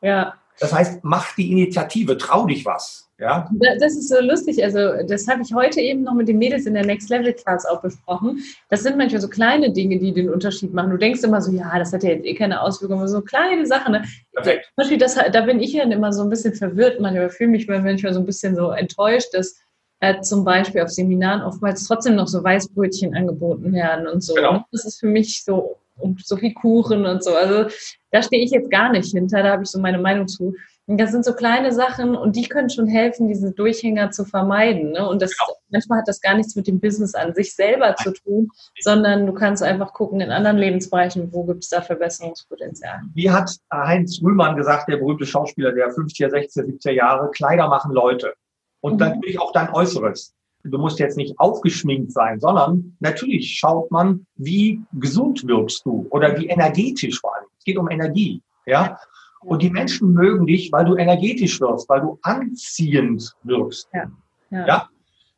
[0.01, 0.33] Ja.
[0.59, 3.09] Das heißt, mach die Initiative, trau dich was.
[3.19, 3.49] Ja?
[3.79, 4.63] Das ist so lustig.
[4.63, 7.65] Also, das habe ich heute eben noch mit den Mädels in der Next Level Class
[7.65, 8.41] auch besprochen.
[8.69, 10.91] Das sind manchmal so kleine Dinge, die den Unterschied machen.
[10.91, 13.65] Du denkst immer so, ja, das hat ja jetzt eh keine Auswirkungen, aber so kleine
[13.65, 13.93] Sachen.
[13.93, 14.03] Ne?
[14.33, 14.65] Perfekt.
[14.65, 16.99] Zum Beispiel, das, da bin ich dann immer so ein bisschen verwirrt.
[16.99, 19.57] Manchmal fühle mich manchmal so ein bisschen so enttäuscht, dass
[19.99, 24.33] äh, zum Beispiel auf Seminaren oftmals trotzdem noch so Weißbrötchen angeboten werden und so.
[24.33, 24.63] Genau.
[24.71, 27.35] Das ist für mich so und so viel Kuchen und so.
[27.35, 27.69] Also
[28.11, 30.55] da stehe ich jetzt gar nicht hinter, da habe ich so meine Meinung zu.
[30.89, 34.93] Und das sind so kleine Sachen und die können schon helfen, diese Durchhänger zu vermeiden.
[34.93, 35.07] Ne?
[35.07, 35.55] Und das, genau.
[35.69, 39.33] manchmal hat das gar nichts mit dem Business an sich selber zu tun, sondern du
[39.33, 43.01] kannst einfach gucken in anderen Lebensbereichen, wo gibt es da Verbesserungspotenzial.
[43.13, 47.91] Wie hat Heinz Rühmann gesagt, der berühmte Schauspieler der 50er, 60er, 70er Jahre, Kleider machen
[47.91, 48.33] Leute.
[48.81, 49.09] Und mhm.
[49.09, 50.33] natürlich auch dein Äußeres.
[50.63, 56.37] Du musst jetzt nicht aufgeschminkt sein, sondern natürlich schaut man, wie gesund wirkst du oder
[56.37, 57.45] wie energetisch vor allem.
[57.57, 58.41] Es geht um Energie.
[58.65, 58.99] Ja,
[59.41, 63.87] und die Menschen mögen dich, weil du energetisch wirst, weil du anziehend wirkst.
[63.93, 64.11] Ja.
[64.51, 64.67] ja.
[64.67, 64.89] ja?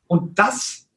[0.07, 0.87] Und das,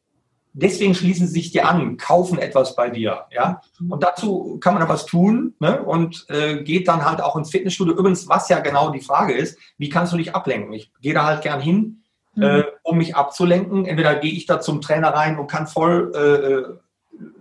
[0.52, 3.26] deswegen schließen sie sich dir an, kaufen etwas bei dir.
[3.30, 3.60] Ja.
[3.88, 5.82] Und dazu kann man aber was tun ne?
[5.82, 7.94] und äh, geht dann halt auch ins Fitnessstudio.
[7.94, 10.72] Übrigens, was ja genau die Frage ist, wie kannst du dich ablenken?
[10.72, 12.03] Ich gehe da halt gern hin,
[12.34, 12.42] mhm.
[12.42, 13.86] äh, um mich abzulenken.
[13.86, 16.64] Entweder gehe ich da zum Trainer rein und kann voll äh, äh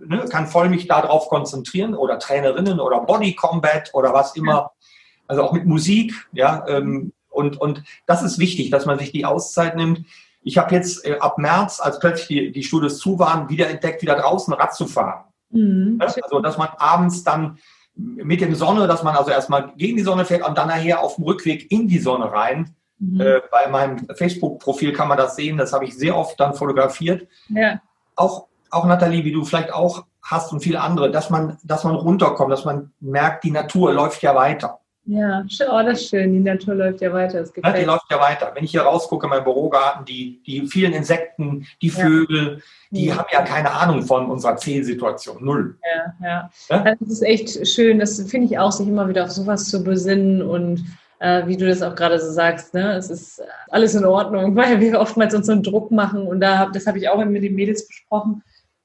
[0.06, 4.70] Ne, kann voll mich darauf konzentrieren oder Trainerinnen oder Body Combat oder was immer
[5.26, 9.24] also auch mit Musik, ja, ähm, und, und das ist wichtig, dass man sich die
[9.24, 10.06] Auszeit nimmt.
[10.42, 14.02] Ich habe jetzt äh, ab März, als plötzlich die, die Studios zu waren, wieder entdeckt,
[14.02, 15.24] wieder draußen Rad zu fahren.
[15.50, 15.96] Mhm.
[15.98, 17.58] Also, dass man abends dann
[17.96, 21.16] mit dem Sonne, dass man also erstmal gegen die Sonne fährt und dann nachher auf
[21.16, 22.76] dem Rückweg in die Sonne rein.
[22.98, 23.20] Mhm.
[23.20, 27.26] Äh, bei meinem Facebook-Profil kann man das sehen, das habe ich sehr oft dann fotografiert.
[27.48, 27.80] Ja.
[28.16, 31.94] Auch, auch Nathalie, wie du vielleicht auch hast und viele andere, dass man, dass man
[31.94, 34.80] runterkommt, dass man merkt, die Natur läuft ja weiter.
[35.06, 36.32] Ja, oh, das ist schön.
[36.32, 37.40] Die Natur läuft ja weiter.
[37.40, 37.74] Das gefällt.
[37.74, 38.52] Ja, die läuft ja weiter.
[38.54, 43.18] Wenn ich hier rausgucke, mein Bürogarten, die, die vielen Insekten, die Vögel, die ja.
[43.18, 45.44] haben ja keine Ahnung von unserer Fehlsituation.
[45.44, 45.78] Null.
[45.84, 46.50] Ja, ja.
[46.70, 46.94] ja?
[46.98, 47.98] Das ist echt schön.
[47.98, 50.82] Das finde ich auch, sich immer wieder auf sowas zu besinnen und
[51.20, 52.94] äh, wie du das auch gerade so sagst, ne?
[52.94, 56.66] es ist alles in Ordnung, weil wir oftmals uns so einen Druck machen und da,
[56.66, 58.42] das habe ich auch mit den Mädels besprochen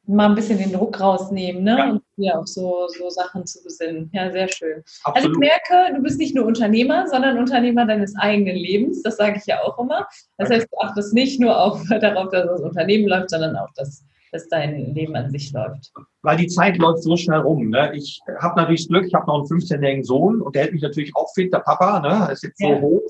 [0.10, 1.78] mal ein bisschen den Druck rausnehmen ne?
[1.78, 1.90] Ja.
[1.92, 4.10] und hier auf so, so Sachen zu besinnen.
[4.12, 4.84] Ja, sehr schön.
[5.04, 5.16] Absolut.
[5.16, 9.04] Also ich merke, du bist nicht nur Unternehmer, sondern Unternehmer deines eigenen Lebens.
[9.04, 10.08] Das sage ich ja auch immer.
[10.38, 14.04] Das heißt, du achtest nicht nur auf, darauf, dass das Unternehmen läuft, sondern auch, dass,
[14.32, 15.92] dass dein Leben an sich läuft.
[16.22, 17.70] Weil die Zeit läuft so schnell rum.
[17.70, 17.92] Ne?
[17.96, 20.82] Ich habe natürlich das Glück, ich habe noch einen 15-jährigen Sohn und der hält mich
[20.82, 22.00] natürlich auch fit, der Papa.
[22.00, 22.32] Ne?
[22.32, 22.76] ist jetzt ja.
[22.76, 23.10] so hoch,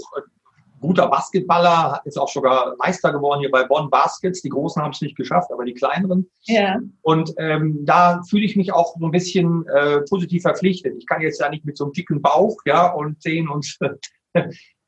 [0.79, 4.41] guter Basketballer, ist auch sogar Meister geworden hier bei Bonn Baskets.
[4.41, 6.29] Die Großen haben es nicht geschafft, aber die kleineren.
[6.43, 6.79] Ja.
[7.01, 10.95] Und ähm, da fühle ich mich auch so ein bisschen äh, positiv verpflichtet.
[10.97, 13.77] Ich kann jetzt ja nicht mit so einem dicken Bauch, ja, und sehen und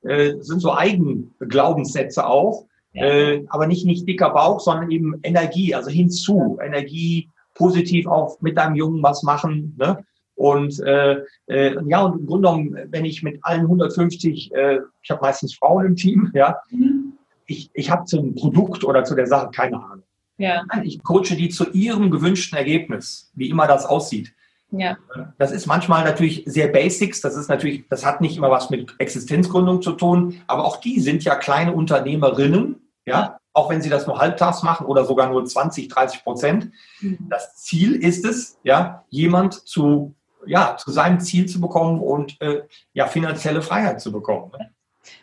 [0.04, 2.66] äh, sind so Eigenglaubenssätze auch.
[2.94, 3.06] Ja.
[3.06, 6.60] Äh, aber nicht, nicht dicker Bauch, sondern eben Energie, also hinzu.
[6.62, 9.76] Energie, positiv auch mit deinem Jungen was machen.
[9.78, 10.04] Ne?
[10.36, 15.12] Und äh, äh, ja, und im Grunde genommen, wenn ich mit allen 150, äh, ich
[15.12, 17.14] habe meistens Frauen im Team, ja, mhm.
[17.46, 20.04] ich, ich habe zum Produkt oder zu der Sache keine Ahnung.
[20.38, 20.64] Ja.
[20.84, 24.34] Ich coache die zu ihrem gewünschten Ergebnis, wie immer das aussieht.
[24.72, 24.98] Ja.
[25.38, 27.22] Das ist manchmal natürlich sehr Basics.
[27.22, 31.00] Das ist natürlich, das hat nicht immer was mit Existenzgründung zu tun, aber auch die
[31.00, 35.46] sind ja kleine Unternehmerinnen, ja, auch wenn sie das nur halbtags machen oder sogar nur
[35.46, 36.72] 20, 30 Prozent.
[37.02, 37.28] Mhm.
[37.30, 42.62] Das Ziel ist es, ja, jemand zu ja, zu seinem Ziel zu bekommen und äh,
[42.94, 44.52] ja, finanzielle Freiheit zu bekommen.
[44.58, 44.72] Ne?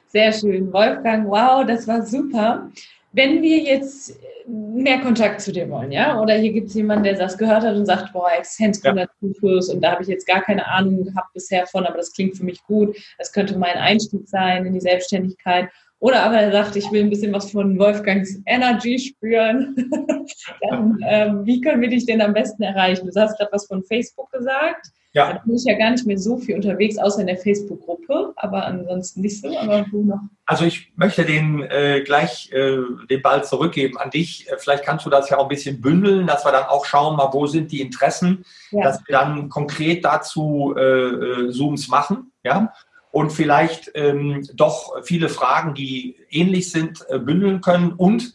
[0.06, 0.72] Sehr schön.
[0.72, 2.70] Wolfgang, wow, das war super.
[3.12, 7.14] Wenn wir jetzt mehr Kontakt zu dir wollen, ja, oder hier gibt es jemanden, der
[7.14, 9.74] das gehört hat und sagt, boah, Existenzgründerzufluss ja.
[9.74, 12.44] und da habe ich jetzt gar keine Ahnung gehabt bisher von, aber das klingt für
[12.44, 15.68] mich gut, das könnte mein Einstieg sein in die Selbstständigkeit.
[16.00, 19.74] Oder aber er sagt, ich will ein bisschen was von Wolfgangs Energy spüren.
[20.68, 23.10] Dann, ähm, wie können wir dich denn am besten erreichen?
[23.12, 24.92] Du hast gerade was von Facebook gesagt.
[25.12, 25.32] Ja.
[25.32, 28.66] Da bin ich ja gar nicht mehr so viel unterwegs, außer in der Facebook-Gruppe, aber
[28.66, 29.56] ansonsten nicht so.
[29.58, 30.20] Aber wo noch?
[30.44, 32.76] Also ich möchte den äh, gleich äh,
[33.10, 34.48] den Ball zurückgeben an dich.
[34.48, 37.16] Äh, vielleicht kannst du das ja auch ein bisschen bündeln, dass wir dann auch schauen,
[37.16, 38.84] mal wo sind die Interessen, ja.
[38.84, 42.30] dass wir dann konkret dazu äh, äh Zooms machen.
[42.44, 42.72] Ja
[43.18, 47.90] und vielleicht ähm, doch viele Fragen, die ähnlich sind, äh, bündeln können.
[47.90, 48.32] Und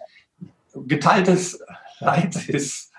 [0.76, 1.64] geteiltes
[2.02, 2.92] Leid ist,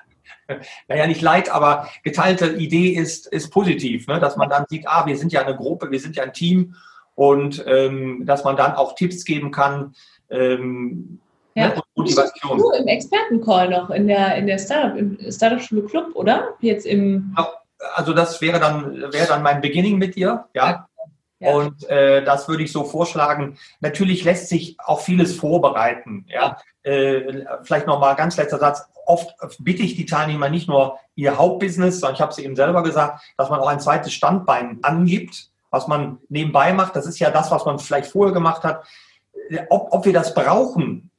[0.88, 4.18] naja, nicht Leid, aber geteilte Idee ist, ist positiv, ne?
[4.18, 6.74] dass man dann sieht, ah, wir sind ja eine Gruppe, wir sind ja ein Team
[7.16, 9.94] und ähm, dass man dann auch Tipps geben kann.
[10.30, 11.20] Ähm,
[11.54, 11.68] ja.
[11.68, 11.82] Ne?
[11.96, 12.56] Motivation.
[12.56, 16.54] Du im Expertencall noch in der, in der Startup, im Startup-Schule Club, oder?
[16.60, 17.36] Jetzt im.
[17.94, 20.88] Also das wäre dann, wäre dann mein Beginning mit dir, ja.
[21.52, 23.58] Und äh, das würde ich so vorschlagen.
[23.80, 26.26] Natürlich lässt sich auch vieles vorbereiten.
[26.28, 26.58] Ja?
[26.82, 28.86] Äh, vielleicht nochmal ganz letzter Satz.
[29.06, 32.82] Oft bitte ich die Teilnehmer nicht nur ihr Hauptbusiness, sondern ich habe es eben selber
[32.82, 36.96] gesagt, dass man auch ein zweites Standbein angibt, was man nebenbei macht.
[36.96, 38.84] Das ist ja das, was man vielleicht vorher gemacht hat.
[39.68, 41.10] Ob, ob wir das brauchen,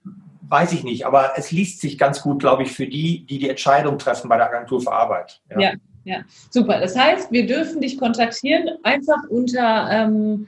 [0.48, 1.06] weiß ich nicht.
[1.06, 4.38] Aber es liest sich ganz gut, glaube ich, für die, die die Entscheidung treffen bei
[4.38, 5.42] der Agentur für Arbeit.
[5.52, 5.60] ja.
[5.60, 5.74] ja.
[6.06, 6.80] Ja, super.
[6.80, 10.48] Das heißt, wir dürfen dich kontaktieren, einfach unter, ähm,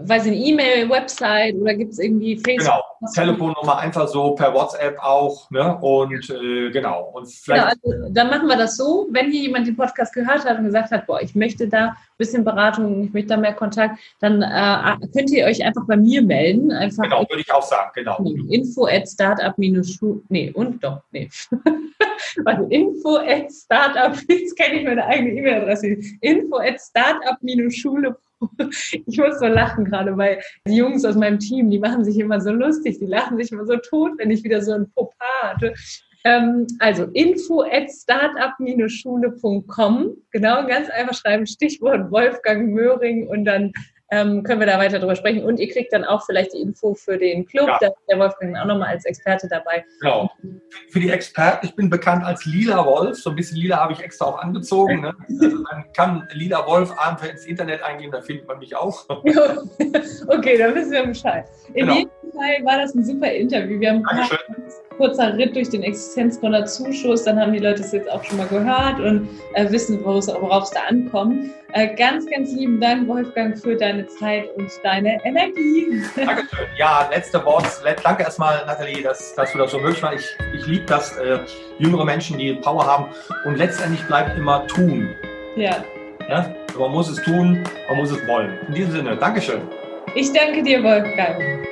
[0.00, 2.82] weiß ich, E-Mail, Website oder gibt es irgendwie Facebook?
[3.00, 5.50] Genau, Telefonnummer einfach so per WhatsApp auch.
[5.50, 5.76] Ne?
[5.78, 7.10] Und äh, genau.
[7.12, 10.44] Und vielleicht genau, also, dann machen wir das so, wenn hier jemand den Podcast gehört
[10.44, 13.54] hat und gesagt hat, boah, ich möchte da ein bisschen Beratung, ich möchte da mehr
[13.54, 16.72] Kontakt, dann äh, könnt ihr euch einfach bei mir melden.
[16.72, 18.18] Einfach genau, würde ich auch sagen, genau.
[18.50, 21.28] Info at startup nee, und doch, nee.
[22.44, 28.16] Warte, info at startup, jetzt kenne ich meine eigene E-Mail-Adresse, info at startup-schule.
[29.06, 32.40] Ich muss so lachen gerade, weil die Jungs aus meinem Team, die machen sich immer
[32.40, 35.74] so lustig, die lachen sich immer so tot, wenn ich wieder so ein Fauxpas hatte.
[36.24, 43.74] Ähm, also info at startup-schule.com, genau, ganz einfach schreiben, Stichwort Wolfgang Möhring und dann
[44.14, 45.42] ähm, können wir da weiter drüber sprechen.
[45.44, 47.66] Und ihr kriegt dann auch vielleicht die Info für den Club.
[47.66, 47.78] Ja.
[47.80, 49.84] Da ist der Wolfgang auch nochmal als Experte dabei.
[50.00, 50.30] Genau.
[50.90, 53.18] Für die Experten, ich bin bekannt als Lila Wolf.
[53.18, 55.00] So ein bisschen Lila habe ich extra auch angezogen.
[55.00, 55.14] Ne?
[55.28, 59.08] Also man kann Lila Wolf einfach ins Internet eingeben, da findet man mich auch.
[60.28, 61.46] okay, dann wissen wir Bescheid.
[61.68, 61.94] In genau.
[61.94, 63.80] jedem Fall war das ein super Interview.
[63.80, 64.38] Wir haben Dankeschön
[64.96, 69.00] kurzer Ritt durch den Existenzgründerzuschuss, dann haben die Leute es jetzt auch schon mal gehört
[69.00, 71.50] und äh, wissen, worauf es da ankommt.
[71.72, 76.02] Äh, ganz, ganz lieben Dank, Wolfgang, für deine Zeit und deine Energie.
[76.16, 76.66] Dankeschön.
[76.78, 77.66] Ja, letzte Wort.
[78.02, 80.36] Danke erstmal, Nathalie, dass, dass du das so möglich machst.
[80.52, 81.38] Ich, ich liebe das, äh,
[81.78, 83.06] jüngere Menschen, die Power haben.
[83.44, 85.14] Und letztendlich bleibt immer tun.
[85.56, 85.84] Ja.
[86.28, 86.54] ja.
[86.78, 88.58] Man muss es tun, man muss es wollen.
[88.68, 89.62] In diesem Sinne, Dankeschön.
[90.14, 91.64] Ich danke dir, Wolfgang.